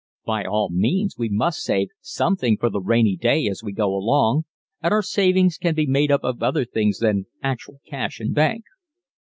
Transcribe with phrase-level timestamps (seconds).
[0.25, 4.45] By all means we must save something for the "rainy day" as we go along
[4.81, 8.63] and our savings can be made up of other things than actual cash in bank.